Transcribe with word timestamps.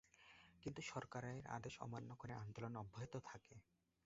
কিন্তু 0.63 0.81
সরকারের 0.83 1.43
আদেশ 1.47 1.73
অমান্য 1.81 2.09
করে 2.15 2.33
আন্দোলন 2.33 2.73
অব্যাহত 2.75 3.13
থাকে। 3.25 3.55